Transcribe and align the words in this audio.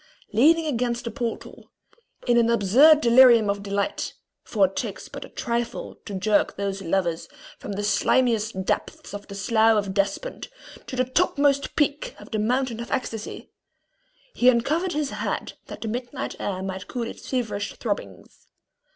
Leaning 0.33 0.65
against 0.65 1.03
the 1.03 1.11
portal, 1.11 1.69
in 2.25 2.35
an 2.35 2.49
absurd 2.49 3.01
delirium 3.01 3.51
of 3.51 3.61
delight 3.61 4.15
for 4.43 4.65
it 4.65 4.75
takes 4.75 5.07
but 5.07 5.23
a 5.23 5.29
trifle 5.29 5.95
to 6.05 6.15
jerk 6.15 6.55
those 6.57 6.81
lovers 6.81 7.29
from 7.59 7.73
the 7.73 7.83
slimiest 7.83 8.65
depths 8.65 9.13
of 9.13 9.27
the 9.27 9.35
Slough 9.35 9.77
of 9.77 9.93
Despond 9.93 10.47
to 10.87 10.95
the 10.95 11.05
topmost 11.05 11.75
peak 11.75 12.15
of 12.19 12.31
the 12.31 12.39
mountain 12.39 12.79
of 12.79 12.89
ecstasy 12.91 13.51
he 14.33 14.49
uncovered 14.49 14.93
his 14.93 15.11
head 15.11 15.53
that 15.67 15.81
the 15.81 16.07
night 16.11 16.35
air 16.39 16.63
might 16.63 16.87
cool 16.87 17.03
its 17.05 17.29
feverish 17.29 17.75
throbbings. 17.75 18.47